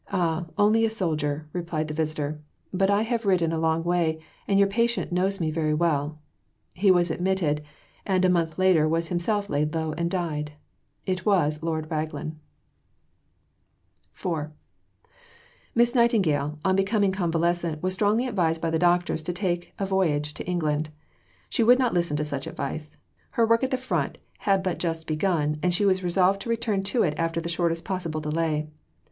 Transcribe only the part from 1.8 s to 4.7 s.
the visitor, "but I have ridden a long way, and your